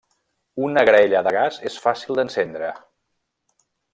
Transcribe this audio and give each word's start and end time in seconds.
Una 0.67 0.83
graella 0.89 1.21
de 1.27 1.33
gas 1.35 1.59
és 1.71 1.77
fàcil 1.85 2.19
d'encendre. 2.21 2.73